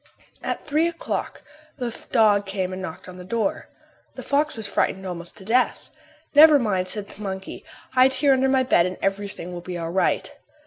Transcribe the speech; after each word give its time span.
At 0.41 0.65
three 0.65 0.87
o'clock 0.87 1.43
the 1.77 1.95
dog 2.11 2.47
came 2.47 2.73
and 2.73 2.81
knocked 2.81 3.07
at 3.07 3.17
the 3.17 3.23
door. 3.23 3.69
The 4.15 4.23
fox 4.23 4.57
was 4.57 4.67
frightened 4.67 5.05
almost 5.05 5.37
to 5.37 5.45
death. 5.45 5.91
"Never 6.33 6.57
mind," 6.57 6.87
said 6.87 7.07
the 7.09 7.21
monkey; 7.21 7.63
"hide 7.91 8.13
here 8.13 8.33
under 8.33 8.49
my 8.49 8.63
bed 8.63 8.87
and 8.87 8.97
everything 8.99 9.53
will 9.53 9.61
be 9.61 9.77
all 9.77 9.91
right." 9.91 10.35